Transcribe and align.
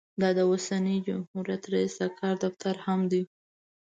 دا 0.21 0.29
د 0.37 0.39
اوسني 0.49 0.97
جمهور 1.07 1.47
رییس 1.71 1.93
د 2.01 2.03
کار 2.19 2.35
دفتر 2.45 2.75
هم 2.85 2.99
دی. 3.11 3.23